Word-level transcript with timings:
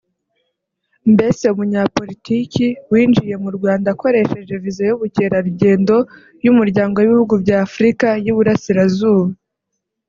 Mbese 1.13 1.43
umunyapolitiki 1.53 2.67
winjiye 2.91 3.35
mu 3.43 3.49
Rwanda 3.57 3.87
akoresheje 3.93 4.53
visa 4.63 4.81
y’ubukerarugendo 4.89 5.95
y’umuryango 6.43 6.95
w’ibihugu 6.99 7.33
by’ 7.43 7.51
Afrika 7.65 8.07
y’iburasirazuba 8.25 9.33